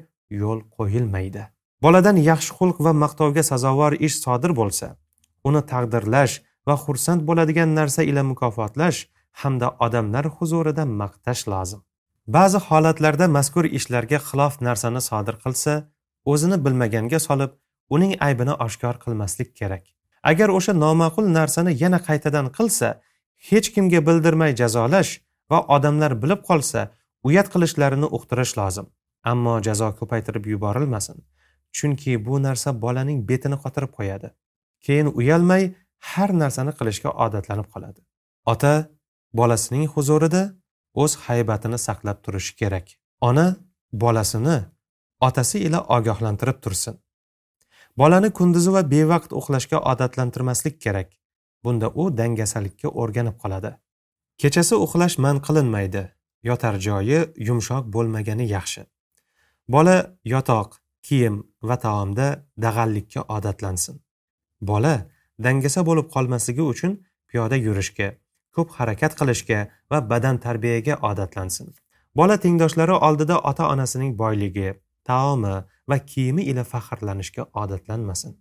yo'l 0.42 0.60
qo'yilmaydi. 0.78 1.44
Boladan 1.84 2.18
yaxshi 2.32 2.52
xulq 2.58 2.78
va 2.86 2.94
maqtovga 3.04 3.44
sazovor 3.52 3.94
ish 4.08 4.18
sodir 4.24 4.52
bo'lsa 4.62 4.88
uni 5.48 5.62
taqdirlash 5.72 6.36
va 6.70 6.76
xursand 6.86 7.22
bo'ladigan 7.30 7.70
narsa 7.80 8.02
ila 8.12 8.24
mukofotlash 8.32 9.00
hamda 9.42 9.68
odamlar 9.86 10.26
huzurida 10.38 10.84
maqtash 11.02 11.44
lozim. 11.54 11.82
Ba'zi 12.36 12.60
holatlarda 12.68 13.28
mazkur 13.38 13.66
ishlarga 13.80 14.20
xilof 14.30 14.54
narsani 14.68 15.02
sodir 15.10 15.36
qilsa 15.44 15.74
o'zini 16.32 16.58
bilmaganga 16.66 17.20
solib 17.28 17.52
uning 17.96 18.14
aybini 18.28 18.54
oshkor 18.66 18.96
qilmaslik 19.04 19.50
kerak. 19.60 19.84
Agar 20.32 20.50
o'sha 20.58 20.74
noma'qul 20.84 21.26
narsani 21.38 21.74
yana 21.84 22.00
qaytadan 22.08 22.48
qilsa 22.58 22.88
hech 23.50 23.68
kimga 23.76 24.00
bildirmay 24.08 24.52
jazolash 24.62 25.12
va 25.52 25.60
odamlar 25.76 26.12
bilib 26.24 26.42
qolsa 26.50 26.82
uyat 27.28 27.48
qilishlarini 27.54 28.08
uqtirish 28.18 28.54
lozim. 28.60 28.88
Ammo 29.32 29.56
jazo 29.68 29.90
ko'paytirib 30.00 30.46
yuborilmasin. 30.54 31.18
Chunki 31.78 32.12
bu 32.26 32.42
narsa 32.46 32.70
bolaning 32.84 33.20
betini 33.30 33.58
qotirib 33.64 33.92
qo'yadi. 33.98 34.28
Keyin 34.86 35.08
uyalmay 35.20 35.64
har 36.00 36.29
narsani 36.41 36.72
qilishga 36.79 37.10
odatlanib 37.25 37.68
qoladi. 37.74 38.01
Ota 38.46 38.74
bolasining 39.34 39.88
huzurida 39.94 40.44
o'z 40.94 41.15
haybatini 41.25 41.77
saqlab 41.88 42.18
turishi 42.25 42.56
kerak. 42.62 42.88
Ona 43.22 43.56
bolasini 43.91 44.58
otasi 45.27 45.60
ila 45.68 45.79
ogohlantirib 45.98 46.62
tursin. 46.63 46.96
Bolani 47.98 48.29
kunduzi 48.32 48.72
va 48.75 48.82
bevaqt 48.94 49.32
uxlashga 49.39 49.79
odatlantirmaslik 49.91 50.82
kerak. 50.82 51.10
Bunda 51.63 51.88
u 52.01 52.03
dangasalikka 52.18 52.88
o'rganib 53.01 53.36
qoladi. 53.44 53.72
Kechasi 54.41 54.75
uxlash 54.86 55.18
man 55.25 55.41
qilinmaydi. 55.46 56.03
Yotar 56.50 56.75
joyi 56.86 57.20
yumshoq 57.48 57.84
bo'lmagani 57.94 58.46
yaxshi. 58.56 58.86
Bola 59.74 59.96
yotoq 60.34 60.70
kiyim 61.08 61.36
va 61.68 61.75
taomda 61.86 62.27
dag'allikka 62.65 63.22
odatlansin. 63.36 64.00
Bola 64.62 64.94
dangasa 65.46 65.84
bo'lib 65.89 66.08
qolmasligi 66.15 66.63
uchun 66.74 66.98
piyoda 67.29 67.58
yurishga 67.67 68.10
ko'p 68.55 68.75
harakat 68.77 69.15
qilishga 69.19 69.60
va 69.91 70.00
badan 70.12 70.38
tarbiyaga 70.46 71.00
odatlansin. 71.10 71.67
Bola 72.15 72.38
tengdoshlari 72.43 72.96
oldida 73.08 73.39
ota 73.50 73.67
onasining 73.74 74.15
boyligi 74.22 74.74
taomi 75.10 75.55
va 75.89 75.98
kiyimi 76.12 76.43
ila 76.51 76.63
faxrlanishga 76.72 77.43
odatlanmasin. 77.63 78.38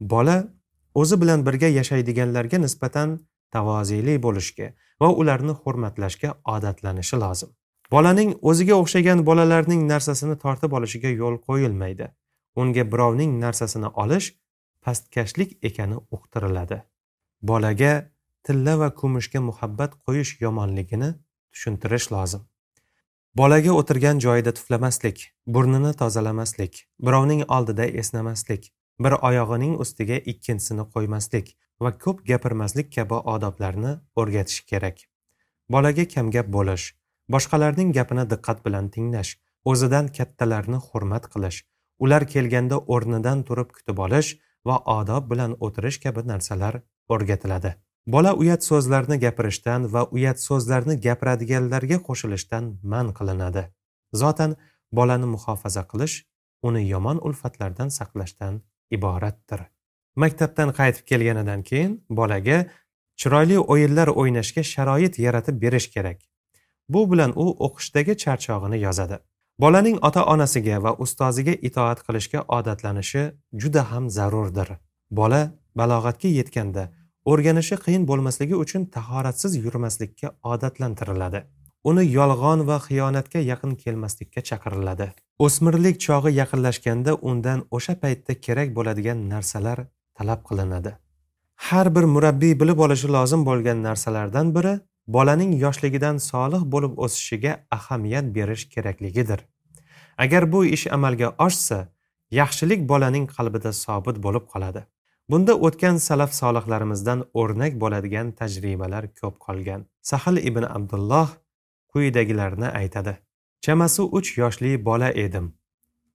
Bola 0.00 0.36
o'zi 0.94 1.20
bilan 1.22 1.46
birga 1.46 1.68
yashaydiganlarga 1.78 2.58
nisbatan 2.64 3.18
tavozeli 3.54 4.16
bo'lishga 4.26 4.72
va 5.00 5.08
ularni 5.20 5.54
hurmatlashga 5.62 6.34
odatlanishi 6.56 7.16
lozim. 7.24 7.50
Bolaning 7.94 8.30
o'ziga 8.50 8.74
o'xshagan 8.82 9.24
bolalarning 9.28 9.82
narsasini 9.92 10.36
tortib 10.44 10.72
olishiga 10.78 11.10
yo'l 11.22 11.36
qo'yilmaydi. 11.48 12.06
Unga 12.60 12.84
birovning 12.92 13.38
narsasini 13.44 13.88
olish 14.04 14.32
pastkashlik 14.84 15.58
ekani 15.68 15.98
uqtiriladi. 16.16 16.78
Bolaga 17.42 17.92
tilla 18.44 18.78
va 18.78 18.88
kumushga 19.00 19.40
muhabbat 19.48 19.96
qo'yish 20.06 20.32
yomonligini 20.44 21.10
tushuntirish 21.52 22.08
lozim. 22.14 22.42
Bolaga 23.40 23.72
o'tirgan 23.80 24.20
joyida 24.26 24.52
tuflamaslik 24.58 25.22
burnini 25.46 25.92
tozalamaslik 26.00 26.82
birovning 27.06 27.42
oldida 27.56 27.86
esnamaslik 28.02 28.72
bir 29.06 29.16
oyog'ining 29.28 29.78
ustiga 29.84 30.18
ikkinchisini 30.32 30.84
qo'ymaslik 30.96 31.56
va 31.82 31.90
ko'p 32.04 32.26
gapirmaslik 32.30 32.92
kabi 32.96 33.18
odoblarni 33.36 33.96
o'rgatish 34.22 34.60
kerak. 34.70 35.00
Bolaga 35.68 36.04
kamgap 36.14 36.52
bo'lish 36.58 36.92
boshqalarning 37.32 37.92
gapini 37.96 38.24
diqqat 38.32 38.64
bilan 38.66 38.88
tinglash 38.94 39.30
o'zidan 39.72 40.08
kattalarni 40.18 40.80
hurmat 40.88 41.28
qilish 41.34 41.60
ular 42.06 42.26
kelganda 42.34 42.80
o'rnidan 42.96 43.44
turib 43.48 43.70
kutib 43.76 44.02
olish 44.06 44.30
va 44.68 44.76
odob 44.98 45.30
bilan 45.30 45.56
o'tirish 45.60 45.98
kabi 46.04 46.26
narsalar 46.30 46.80
o'rgatiladi. 47.08 47.74
Bola 48.06 48.34
uyat 48.42 48.64
so'zlarni 48.64 49.16
gapirishdan 49.24 49.88
va 49.92 50.02
uyat 50.16 50.40
so'zlarni 50.40 50.96
gapiradiganlarga 51.06 51.98
qo'shilishdan 52.08 52.64
man 52.92 53.12
qilinadi. 53.18 53.62
Zotan 54.22 54.56
bolani 54.92 55.26
muhofaza 55.34 55.84
qilish 55.92 56.16
uni 56.68 56.82
yomon 56.88 57.20
ulfatlardan 57.28 57.88
saqlashdan 57.98 58.60
iboratdir. 58.96 59.60
Maktabdan 60.16 60.70
qaytib 60.78 61.04
kelganidan 61.10 61.62
keyin 61.70 61.92
bolaga 62.20 62.58
chiroyli 63.20 63.58
o'yinlar 63.58 64.08
o'ynashga 64.20 64.62
sharoit 64.72 65.18
yaratib 65.26 65.60
berish 65.64 65.88
kerak. 65.94 66.20
Bu 66.88 67.10
bilan 67.12 67.32
u 67.36 67.46
o'qishdagi 67.66 68.16
charchog'ini 68.24 68.78
yozadi. 68.86 69.18
Bolaning 69.62 69.98
ota 70.08 70.24
onasiga 70.34 70.78
va 70.84 70.92
ustoziga 71.04 71.54
itoat 71.68 72.02
qilishga 72.06 72.44
odatlanishi 72.58 73.24
juda 73.62 73.82
ham 73.90 74.10
zarurdir. 74.10 74.68
Bola 75.10 75.42
balog'atga 75.78 76.30
yetganda 76.38 76.84
o'rganishi 77.32 77.76
qiyin 77.84 78.06
bo'lmasligi 78.10 78.56
uchun 78.64 78.86
tahoratsiz 78.96 79.56
yurmaslikka 79.64 80.32
odatlantiriladi. 80.54 81.44
Uni 81.90 82.04
yolg'on 82.18 82.66
va 82.68 82.78
xiyonatga 82.86 83.40
yaqin 83.50 83.76
kelmaslikka 83.82 84.40
chaqiriladi. 84.48 85.06
O'smirlik 85.44 85.96
chog'i 86.06 86.32
yaqinlashganda 86.40 87.12
undan 87.30 87.64
o'sha 87.76 87.94
paytda 88.02 88.40
kerak 88.46 88.74
bo'ladigan 88.76 89.18
narsalar 89.32 89.78
talab 90.18 90.40
qilinadi. 90.48 90.92
Har 91.66 91.94
bir 91.94 92.04
murabbiy 92.14 92.54
bilib 92.60 92.78
olishi 92.86 93.08
lozim 93.16 93.44
bo'lgan 93.48 93.82
narsalardan 93.88 94.54
biri 94.56 94.74
bolaning 95.06 95.52
yoshligidan 95.64 96.16
solih 96.16 96.62
bo'lib 96.74 96.98
o'sishiga 96.98 97.66
ahamiyat 97.70 98.34
berish 98.36 98.64
kerakligidir. 98.74 99.40
Agar 100.18 100.52
bu 100.52 100.64
ish 100.66 100.86
amalga 100.96 101.34
oshsa 101.38 101.88
yaxshilik 102.30 102.88
bolaning 102.88 103.26
qalbida 103.36 103.72
sobit 103.72 104.16
bo'lib 104.26 104.44
qoladi. 104.52 104.86
Bunda 105.30 105.54
o'tgan 105.66 105.96
salaf 105.96 106.32
solihlarimizdan 106.40 107.24
o'rnak 107.40 107.80
bo'ladigan 107.82 108.32
tajribalar 108.38 109.04
ko'p 109.20 109.36
qolgan. 109.46 109.86
Sahl 110.10 110.36
ibn 110.36 110.64
abdulloh 110.76 111.28
quyidagilarni 111.92 112.68
aytadi. 112.80 113.14
Chamasi 113.64 114.02
uch 114.02 114.38
yoshli 114.38 114.84
bola 114.84 115.10
edim. 115.26 115.46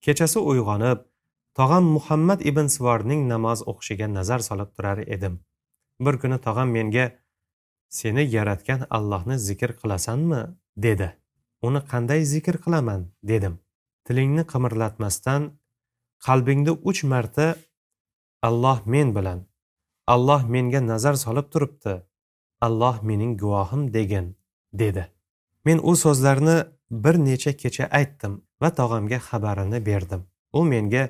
Kechasi 0.01 0.39
uyg'onib 0.39 1.00
tog'am 1.60 1.86
muhammad 1.96 2.39
ibn 2.50 2.67
sivorning 2.75 3.22
namoz 3.34 3.63
o'qishiga 3.72 4.08
nazar 4.17 4.39
solib 4.50 4.69
turar 4.75 5.00
edim. 5.15 5.39
Bir 6.05 6.15
kuni 6.22 6.38
tog'am 6.46 6.69
menga 6.77 7.05
seni 7.89 8.24
yaratgan 8.36 8.81
allohni 8.89 9.38
zikr 9.48 9.72
qilasanmi? 9.81 10.41
dedi. 10.77 11.10
Uni 11.62 11.81
qanday 11.91 12.22
zikr 12.34 12.55
qilaman? 12.63 13.01
dedim. 13.24 13.60
Tilingni 14.05 14.43
qimirlatmasdan 14.51 15.41
qalbingda 16.25 16.72
uch 16.89 17.03
marta 17.03 17.55
alloh 18.48 18.79
men 18.86 19.15
bilan 19.15 19.39
alloh 20.13 20.41
menga 20.53 20.81
nazar 20.91 21.15
solib 21.25 21.48
turibdi 21.53 21.93
alloh 22.62 23.03
mening 23.03 23.38
guvohim 23.41 23.93
degin 23.93 24.36
dedi. 24.74 25.03
Men 25.65 25.79
u 25.84 25.96
so'zlarni 25.96 26.58
bir 26.91 27.15
necha 27.27 27.53
kecha 27.62 27.86
aytdim 28.00 28.34
va 28.62 28.69
tog'amga 28.79 29.19
xabarini 29.29 29.86
berdim. 29.86 30.22
U 30.53 30.63
menga 30.63 31.03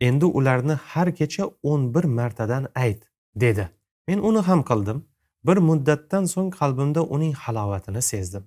endi 0.00 0.24
ularni 0.24 0.76
har 0.90 1.08
kecha 1.18 1.44
o'n 1.62 1.94
bir 1.94 2.04
martadan 2.04 2.64
ayt 2.74 3.02
dedi. 3.34 3.68
Men 4.08 4.18
uni 4.18 4.40
ham 4.48 4.60
qildim. 4.70 4.98
Bir 5.44 5.56
muddatdan 5.56 6.24
so'ng 6.24 6.50
qalbimda 6.58 7.02
uning 7.02 7.34
halovatini 7.34 8.02
sezdim. 8.02 8.44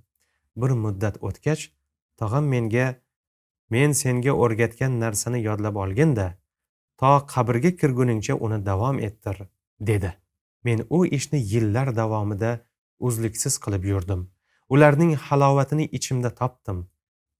Bir 0.61 0.71
muddat 0.83 1.15
o'tgach 1.27 1.63
tog'am 2.19 2.45
menga 2.53 2.87
men 3.69 3.91
senga 4.01 4.31
o'rgatgan 4.43 4.99
narsani 5.03 5.39
yodlab 5.47 5.75
olginda 5.75 6.27
to 6.99 7.11
qabrga 7.33 7.71
kirguningcha 7.79 8.35
uni 8.45 8.65
davom 8.65 8.99
ettir 8.99 9.37
dedi. 9.79 10.13
Men 10.63 10.85
u 10.89 11.05
ishni 11.05 11.39
yillar 11.53 11.95
davomida 11.95 12.51
uzluksiz 12.99 13.57
qilib 13.63 13.83
yurdim. 13.91 14.21
Ularning 14.69 15.15
halovatini 15.15 15.85
ichimda 15.97 16.29
topdim. 16.35 16.77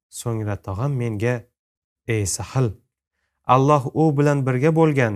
So'ngra 0.09 0.55
tog'am 0.67 0.91
menga 1.01 1.35
ey 2.07 2.25
sahil 2.25 2.67
alloh 3.45 3.83
u 3.93 4.17
bilan 4.17 4.45
birga 4.45 4.71
bo'lgan 4.75 5.15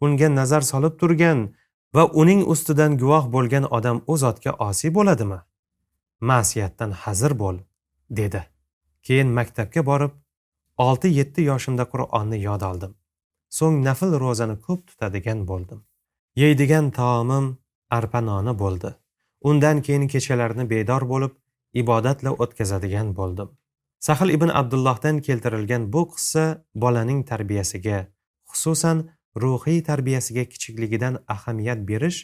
unga 0.00 0.28
nazar 0.34 0.60
solib 0.60 0.94
turgan 1.00 1.54
va 1.94 2.04
uning 2.22 2.42
ustidan 2.52 2.96
guvoh 3.02 3.26
bo'lgan 3.34 3.64
odam 3.78 4.02
u 4.06 4.16
zotga 4.22 4.52
osiy 4.68 4.94
bo'ladimi? 4.98 5.38
Ma'siyatdan 6.20 6.90
hazir 7.02 7.32
bo'l 7.42 7.58
dedi. 8.20 8.42
Keyin 9.06 9.28
maktabga 9.38 9.84
borib 9.90 10.12
olti 10.86 11.08
yetti 11.18 11.42
yoshimda 11.50 11.84
qur'onni 11.92 12.38
yod 12.48 12.62
oldim. 12.70 12.92
So'ng 13.58 13.76
nafl 13.88 14.12
ro'zani 14.24 14.56
ko'p 14.66 14.86
tutadigan 14.88 15.46
bo'ldim. 15.50 15.80
Yeydigan 16.42 16.90
taomim 16.98 17.46
arpa 17.90 18.20
noni 18.20 18.58
bo'ldi. 18.62 18.90
Undan 19.48 19.82
keyin 19.86 20.08
kechalarni 20.12 20.70
bedor 20.70 21.08
bo'lib 21.12 21.32
ibodatla 21.82 22.30
o'tkazadigan 22.42 23.14
bo'ldim. 23.18 23.48
Sahl 24.06 24.30
ibn 24.36 24.48
abdullohdan 24.60 25.16
keltirilgan 25.26 25.92
bu 25.92 26.02
qissa 26.12 26.44
bolaning 26.74 27.20
tarbiyasiga 27.30 27.98
xususan 28.50 28.98
ruhiy 29.36 29.82
tarbiyasiga 29.82 30.44
kichikligidan 30.44 31.24
ahamiyat 31.28 31.80
berish 31.88 32.18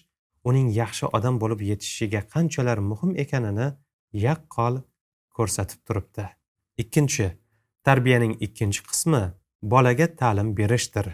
uning 0.45 0.69
yaxshi 0.81 1.07
odam 1.07 1.41
bo'lib 1.43 1.61
yetishishiga 1.71 2.21
qanchalar 2.35 2.79
muhim 2.91 3.17
ekanini 3.25 3.69
yaqqol 4.27 4.75
ko'rsatib 5.37 5.81
turibdi. 5.87 6.25
Ikkinchi 6.83 7.27
tarbiyaning 7.85 8.35
ikkinchi 8.47 8.83
qismi 8.89 9.23
bolaga 9.63 10.07
ta'lim 10.21 10.57
berishdir. 10.59 11.07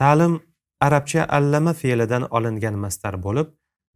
Ta'lim 0.00 0.40
arabcha 0.80 1.26
allama 1.38 1.72
fe'lidan 1.82 2.24
olingan 2.36 2.76
mastar 2.84 3.14
bo'lib 3.26 3.48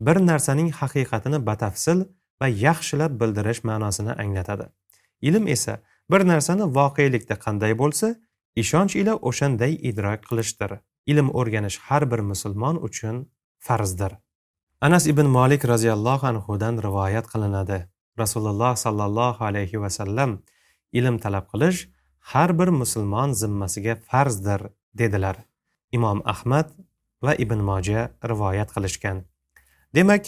bir 0.07 0.17
narsaning 0.31 0.71
haqiqatini 0.81 1.47
batafsil 1.49 1.99
va 2.41 2.49
yaxshilab 2.67 3.13
bildirish 3.21 3.61
ma'nosini 3.71 4.13
anglatadi. 4.23 4.67
Ilm 5.29 5.47
esa 5.57 5.75
bir 6.11 6.27
narsani 6.33 6.65
voqelikda 6.79 7.37
qanday 7.45 7.73
bo'lsa 7.83 8.15
ishonch 8.63 8.97
ila 9.01 9.15
o'shanday 9.29 9.73
idrok 9.91 10.21
qilishdir. 10.29 10.71
Ilm 11.07 11.29
o'rganish 11.39 11.79
har 11.87 12.11
bir 12.11 12.19
musulmon 12.19 12.77
uchun 12.77 13.17
farzdir. 13.59 14.13
Anas 14.81 15.07
ibn 15.07 15.27
molik 15.27 15.65
roziyallohu 15.65 16.27
anhudan 16.27 16.83
rivoyat 16.87 17.27
qilinadi. 17.33 17.79
Rasululloh 18.19 18.77
sollallohu 18.77 19.45
alayhi 19.45 19.81
vasallam 19.85 20.31
ilm 20.93 21.19
talab 21.19 21.47
qilish 21.53 21.89
har 22.33 22.59
bir 22.59 22.69
musulmon 22.69 23.33
zimmasiga 23.33 23.95
farzdir 24.09 24.61
dedilar. 24.95 25.37
Imom 25.93 26.23
ahmad 26.25 26.69
va 27.23 27.35
ibn 27.35 27.59
moja 27.71 28.11
rivoyat 28.31 28.71
qilishgan. 28.75 29.25
Demak 29.95 30.25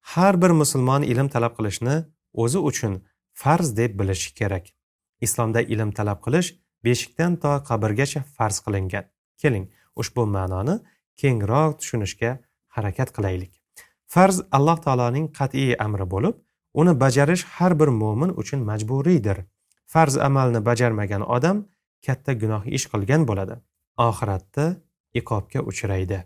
har 0.00 0.42
bir 0.42 0.50
musulmon 0.50 1.02
ilm 1.02 1.28
talab 1.28 1.56
qilishni 1.58 1.96
o'zi 2.32 2.58
uchun 2.58 2.94
farz 3.32 3.76
deb 3.76 3.98
bilishi 4.00 4.34
kerak. 4.34 4.66
Islomda 5.20 5.60
ilm 5.62 5.90
talab 5.92 6.18
qilish 6.26 6.48
beshikdan 6.84 7.36
to 7.42 7.52
qabrgacha 7.68 8.20
farz 8.36 8.60
qilingan. 8.64 9.04
Keling 9.42 9.64
ushbu 10.00 10.26
ma'noni 10.36 10.76
kengroq 11.20 11.78
tushunishga 11.80 12.38
harakat 12.76 13.12
qilaylik. 13.16 13.52
Farz 14.06 14.42
alloh 14.56 14.78
taoloning 14.86 15.26
qat'iy 15.38 15.76
amri 15.86 16.06
bo'lib 16.14 16.34
uni 16.80 16.94
bajarish 17.02 17.44
har 17.56 17.72
bir 17.80 17.88
mo'min 18.02 18.30
uchun 18.42 18.60
majburiydir. 18.70 19.38
Farz 19.92 20.16
amalni 20.28 20.60
bajarmagan 20.68 21.22
odam 21.36 21.66
katta 22.06 22.32
gunoh 22.42 22.62
ish 22.76 22.86
qilgan 22.92 23.26
bo'ladi. 23.30 23.54
Oxiratda 24.08 24.66
iqobga 25.20 25.60
uchraydi. 25.70 26.18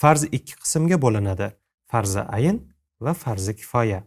Farz 0.00 0.24
ikki 0.36 0.54
qismga 0.62 0.96
bo'linadi. 1.04 1.52
Farzi 1.90 2.22
ayin 2.36 2.56
va 3.00 3.12
farzi 3.14 3.54
kifoya. 3.60 4.00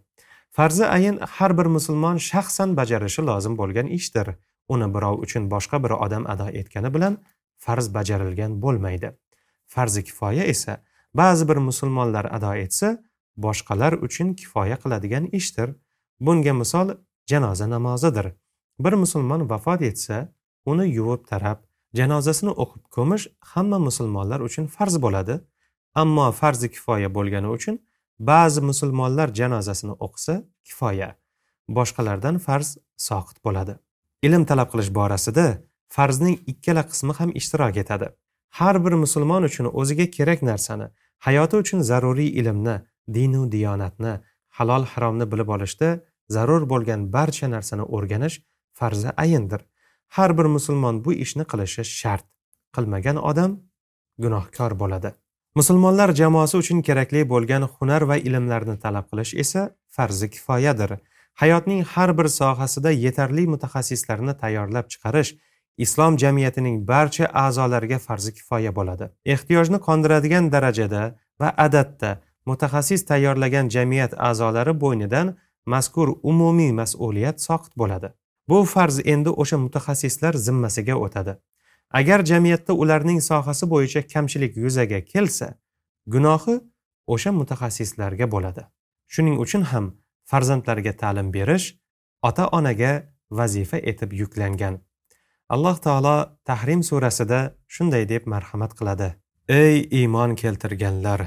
Farzi 0.57 0.85
ayin 0.85 1.17
har 1.35 1.57
bir 1.57 1.67
musulmon 1.75 2.17
shaxsan 2.29 2.75
bajarishi 2.79 3.21
lozim 3.29 3.57
bo'lgan 3.61 3.87
ishdir. 3.97 4.27
Uni 4.73 4.87
birov 4.95 5.21
uchun 5.25 5.43
boshqa 5.53 5.77
bir 5.83 5.93
odam 6.05 6.23
ado 6.33 6.47
etgani 6.61 6.93
bilan 6.95 7.13
farz 7.57 7.93
bajarilgan 7.93 8.61
bo'lmaydi. 8.61 9.11
Farzi 9.73 10.03
kifoya 10.03 10.43
esa 10.43 10.83
ba'zi 11.13 11.49
bir 11.49 11.57
musulmonlar 11.69 12.25
ado 12.37 12.53
etsa 12.65 12.97
boshqalar 13.37 13.93
uchun 14.07 14.33
kifoya 14.33 14.77
qiladigan 14.83 15.25
ishdir. 15.39 15.69
Bunga 16.19 16.53
misol 16.53 16.87
janoza 17.29 17.69
namozidir. 17.69 18.27
Bir 18.79 18.93
musulmon 18.93 19.49
vafot 19.49 19.81
etsa 19.81 20.33
uni 20.65 20.85
yuvib 20.97 21.27
tarab 21.31 21.59
janozasini 21.93 22.51
o'qib 22.63 22.83
ko'mish 22.95 23.27
hamma 23.51 23.79
musulmonlar 23.79 24.39
uchun 24.47 24.65
farz 24.75 24.95
bo'ladi. 25.05 25.39
Ammo 26.01 26.31
farzi 26.31 26.67
kifoya 26.75 27.09
bo'lgani 27.17 27.49
uchun 27.57 27.79
ba'zi 28.19 28.61
musulmonlar 28.69 29.27
janozasini 29.39 29.93
o'qisa 30.05 30.35
kifoya 30.67 31.09
boshqalardan 31.77 32.37
farz 32.37 32.77
soqit 33.07 33.37
bo'ladi. 33.45 33.73
Ilm 34.27 34.45
talab 34.49 34.71
qilish 34.73 34.91
borasida 34.99 35.45
farzning 35.95 36.35
ikkala 36.51 36.83
qismi 36.91 37.13
ham 37.19 37.29
ishtirok 37.39 37.77
etadi. 37.83 38.07
Har 38.49 38.85
bir 38.85 38.93
musulmon 39.03 39.43
uchun 39.49 39.65
o'ziga 39.79 40.05
kerak 40.17 40.41
narsani 40.49 40.87
hayoti 41.25 41.55
uchun 41.63 41.81
zaruriy 41.89 42.29
ilmni 42.39 42.75
dinu 43.13 43.51
diyonatni 43.51 44.13
halol 44.57 44.83
haromni 44.91 45.25
bilib 45.31 45.49
olishda 45.55 45.89
zarur 46.35 46.63
bo'lgan 46.71 47.01
barcha 47.15 47.47
narsani 47.55 47.83
o'rganish 47.95 48.41
farzi 48.79 49.09
ayindir. 49.23 49.61
Har 50.15 50.37
bir 50.37 50.45
musulmon 50.55 51.05
bu 51.05 51.13
ishni 51.13 51.43
qilishi 51.51 51.83
shart. 51.99 52.25
Qilmagan 52.75 53.17
odam 53.29 53.51
gunohkor 54.23 54.79
bo'ladi. 54.81 55.11
Musulmonlar 55.55 56.13
jamoasi 56.21 56.57
uchun 56.57 56.81
kerakli 56.87 57.21
bo'lgan 57.33 57.63
hunar 57.75 58.03
va 58.09 58.17
ilmlarni 58.17 58.75
talab 58.83 59.05
qilish 59.11 59.33
esa 59.43 59.61
farzi 59.95 60.29
kifoyadir. 60.29 60.91
Hayotning 61.41 61.81
har 61.93 62.17
bir 62.17 62.27
sohasida 62.39 62.91
yetarli 63.05 63.43
mutaxassislarni 63.53 64.33
tayyorlab 64.41 64.85
chiqarish 64.93 65.31
islom 65.77 66.17
jamiyatining 66.17 66.77
barcha 66.87 67.25
a'zolariga 67.45 67.99
farzi 67.99 68.33
kifoya 68.37 68.71
bo'ladi. 68.75 69.09
Ehtiyojni 69.33 69.79
qondiradigan 69.87 70.51
darajada 70.51 71.03
va 71.39 71.49
adatda 71.65 72.11
mutaxassis 72.49 73.05
tayyorlagan 73.09 73.69
jamiyat 73.75 74.13
a'zolari 74.29 74.73
bo'ynidan 74.83 75.35
mazkur 75.73 76.07
umumiy 76.23 76.71
mas'uliyat 76.79 77.37
soqit 77.47 77.73
bo'ladi. 77.81 78.09
Bu 78.49 78.63
farz 78.73 78.99
endi 79.13 79.29
o'sha 79.29 79.57
mutaxassislar 79.65 80.33
zimmasiga 80.47 80.95
o'tadi. 81.05 81.33
Agar 81.99 82.19
jamiyatda 82.31 82.73
ularning 82.73 83.21
sohasi 83.29 83.65
bo'yicha 83.73 84.01
kamchilik 84.13 84.57
yuzaga 84.63 84.99
kelsa 85.13 85.47
gunohi 86.13 86.55
o'sha 87.13 87.31
mutaxassislarga 87.39 88.31
bo'ladi. 88.33 88.63
Shuning 89.13 89.37
uchun 89.43 89.63
ham 89.71 89.85
farzandlarga 90.31 90.93
ta'lim 91.01 91.31
berish 91.37 91.67
ota 92.29 92.47
onaga 92.57 92.91
vazifa 93.39 93.77
etib 93.91 94.13
yuklangan. 94.21 94.86
Alloh 95.55 95.77
taolo 95.85 96.17
tahrim 96.45 96.81
surasida 96.83 97.39
shunday 97.67 98.03
deb 98.09 98.23
marhamat 98.33 98.71
qiladi. 98.79 99.09
Ey 99.47 99.75
iymon 99.99 100.35
keltirganlar 100.35 101.21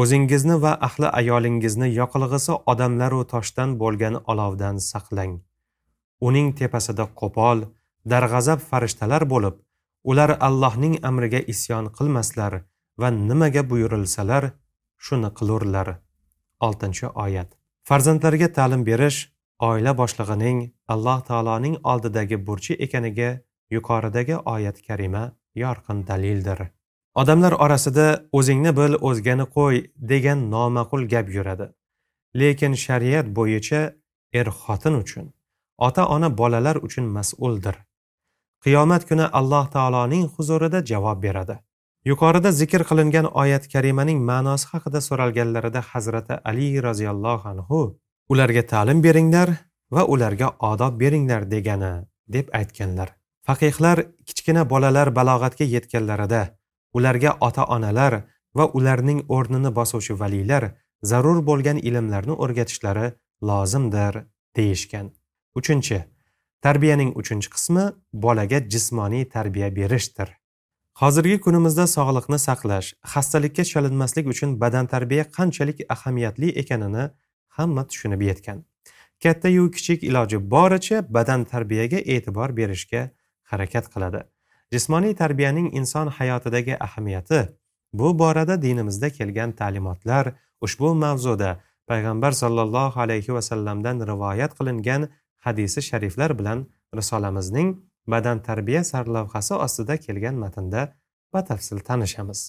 o'zingizni 0.00 0.56
va 0.64 0.72
ahli 0.88 1.08
ayolingizni 1.20 1.88
yoqilg'isi 1.98 2.54
odamlaru 2.72 3.20
toshdan 3.32 3.70
bo'lgan 3.82 4.14
olovdan 4.32 4.76
saqlang. 4.90 5.32
Uning 6.28 6.48
tepasida 6.58 7.06
qo'pol 7.20 7.62
darg'azab 8.12 8.60
farishtalar 8.70 9.22
bo'lib 9.32 9.56
ular 10.10 10.30
allohning 10.48 10.94
amriga 11.10 11.40
isyon 11.52 11.88
qilmaslar 11.96 12.52
va 13.00 13.08
nimaga 13.28 13.62
buyurilsalar 13.70 14.44
shuni 15.06 15.30
qilurlar. 15.38 15.88
Oltinchi 16.66 17.06
oyat. 17.24 17.48
Farzandlarga 17.88 18.48
ta'lim 18.58 18.82
berish 18.90 19.18
oila 19.60 19.92
boshlig'ining 19.98 20.58
alloh 20.88 21.20
taoloning 21.28 21.76
oldidagi 21.92 22.46
burchi 22.46 22.74
ekaniga 22.74 23.30
yuqoridagi 23.70 24.36
oyat 24.36 24.82
karima 24.86 25.32
yorqin 25.54 26.06
dalildir. 26.06 26.58
Odamlar 27.14 27.52
orasida 27.52 28.06
o'zingni 28.32 28.76
bil 28.76 28.94
o'zgani 29.00 29.46
qo'y 29.56 29.76
degan 30.12 30.50
noma'qul 30.50 31.08
gap 31.12 31.28
yuradi. 31.36 31.66
Lekin 32.40 32.74
shariat 32.84 33.26
bo'yicha 33.38 33.80
er 34.32 34.46
xotin 34.60 34.94
uchun 35.02 35.32
ota 35.78 36.08
ona 36.08 36.38
bolalar 36.38 36.76
uchun 36.76 37.04
mas'uldir. 37.16 37.76
Qiyomat 38.64 39.08
kuni 39.08 39.26
alloh 39.38 39.66
taoloning 39.76 40.24
huzurida 40.34 40.84
javob 40.90 41.22
beradi. 41.22 41.56
Yuqorida 42.10 42.50
zikr 42.52 42.82
qilingan 42.90 43.26
oyat 43.42 43.64
karimaning 43.72 44.18
ma'nosi 44.30 44.66
haqida 44.72 45.00
so'ralganlarida 45.08 45.80
hazrati 45.90 46.34
ali 46.50 46.68
roziyallohu 46.88 47.48
anhu 47.52 47.80
ularga 48.28 48.62
ta'lim 48.66 49.02
beringlar 49.02 49.50
va 49.90 50.04
ularga 50.04 50.48
odob 50.70 50.98
beringlar 51.00 51.50
degani 51.50 51.92
deb 52.28 52.48
aytganlar. 52.52 53.14
Faqihlar 53.46 54.02
kichkina 54.26 54.64
bolalar 54.70 55.12
balog'atga 55.18 55.64
yetganlarida 55.74 56.42
ularga 56.94 57.36
ota 57.40 57.64
onalar 57.76 58.22
va 58.58 58.66
ularning 58.78 59.20
o'rnini 59.36 59.70
bosuvchi 59.78 60.18
valiylar 60.22 60.64
zarur 61.02 61.38
bo'lgan 61.48 61.78
ilmlarni 61.78 62.34
o'rgatishlari 62.44 63.12
lozimdir 63.42 64.24
deyishgan. 64.56 65.12
Uchinchi 65.58 65.98
tarbiyaning 66.66 67.12
uchinchi 67.20 67.52
qismi 67.54 67.84
bolaga 68.24 68.58
jismoniy 68.72 69.24
tarbiya 69.34 69.68
berishdir. 69.78 70.28
Hozirgi 71.00 71.38
kunimizda 71.44 71.84
sog'liqni 71.96 72.38
saqlash 72.48 72.88
xastalikka 73.12 73.64
chalinmaslik 73.70 74.26
uchun 74.32 74.50
badantarbiya 74.62 75.24
qanchalik 75.36 75.78
ahamiyatli 75.94 76.48
ekanini 76.62 77.04
hamma 77.56 77.82
tushunib 77.90 78.22
yetgan. 78.30 78.64
Kattayu 79.22 79.70
kichik 79.70 80.02
iloji 80.08 80.38
boricha 80.50 80.98
badan 81.16 81.44
tarbiyaga 81.52 81.98
e'tibor 82.14 82.56
berishga 82.56 83.02
harakat 83.50 83.86
qiladi. 83.94 84.20
Jismoniy 84.72 85.14
tarbiyaning 85.22 85.68
inson 85.78 86.08
hayotidagi 86.08 86.74
ahamiyati 86.86 87.40
bu 87.92 88.18
borada 88.18 88.62
dinimizda 88.62 89.10
kelgan 89.10 89.52
ta'limotlar 89.52 90.32
ushbu 90.60 90.94
mavzuda 90.94 91.50
payg'ambar 91.90 92.32
sollallohu 92.42 93.00
alayhi 93.00 93.34
vasallamdan 93.36 94.06
rivoyat 94.10 94.52
qilingan 94.58 95.08
hadisi 95.46 95.82
shariflar 95.88 96.38
bilan 96.38 96.66
risolamizning 96.98 97.68
badan 98.06 98.42
tarbiya 98.48 98.84
sarlavhasi 98.84 99.54
ostida 99.54 99.96
kelgan 99.96 100.34
matnda 100.34 100.82
batafsil 101.32 101.78
tanishamiz. 101.78 102.40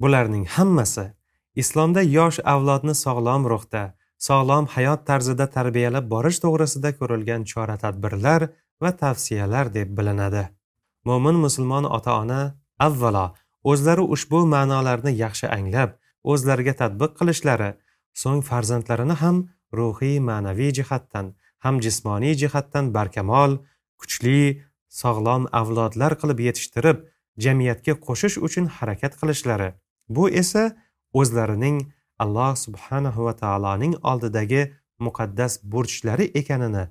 Bularning 0.00 0.46
hammasi 0.56 1.06
islomda 1.62 2.02
yosh 2.02 2.38
avlodni 2.54 2.94
sog'lom 3.04 3.42
ruhda 3.52 3.82
sog'lom 4.18 4.66
hayot 4.74 5.06
tarzida 5.08 5.46
tarbiyalab 5.56 6.10
borish 6.14 6.38
to'g'risida 6.44 6.90
ko'rilgan 6.98 7.42
chora 7.50 7.76
tadbirlar 7.84 8.48
va 8.82 8.90
tavsiyalar 9.02 9.74
deb 9.74 9.88
bilinadi. 9.98 10.44
Mo'min 11.04 11.36
musulmon 11.44 11.84
ota 11.96 12.12
ona 12.22 12.40
avvalo 12.86 13.26
o'zlari 13.70 14.04
ushbu 14.14 14.40
ma'nolarni 14.54 15.12
yaxshi 15.24 15.46
anglab 15.56 15.90
o'zlariga 16.32 16.74
tatbiq 16.82 17.12
qilishlari 17.20 17.70
so'ng 18.22 18.42
farzandlarini 18.48 19.16
ham 19.22 19.36
ruhiy 19.78 20.16
ma'naviy 20.28 20.72
jihatdan 20.78 21.26
ham 21.64 21.80
jismoniy 21.84 22.34
jihatdan 22.42 22.92
barkamol 22.96 23.52
kuchli 24.00 24.38
sog'lom 25.00 25.42
avlodlar 25.60 26.12
qilib 26.20 26.38
yetishtirib 26.46 26.98
jamiyatga 27.44 27.94
qo'shish 28.06 28.36
uchun 28.46 28.66
harakat 28.76 29.12
qilishlari. 29.20 29.70
Bu 30.14 30.24
esa 30.42 30.62
o'zlarining 31.20 31.78
alloh 32.18 32.54
subhanahu 32.64 33.24
va 33.26 33.34
taoloning 33.42 33.94
oldidagi 34.10 34.62
muqaddas 35.06 35.52
burchlari 35.72 36.26
ekanini 36.40 36.84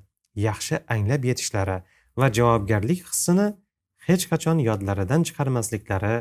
yaxshi 0.47 0.75
anglab 0.95 1.25
yetishlari 1.29 1.77
va 2.19 2.27
javobgarlik 2.38 3.01
hissini 3.09 3.47
hech 4.07 4.23
qachon 4.31 4.57
yodlaridan 4.69 5.21
chiqarmasliklari 5.27 6.15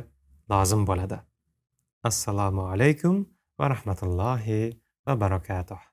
lozim 0.53 0.83
bo'ladi. 0.91 1.19
Assalomu 2.11 2.63
alaykum 2.73 3.15
va 3.59 3.67
rahmatullohi 3.75 4.61
va 5.07 5.21
barakatuh. 5.25 5.92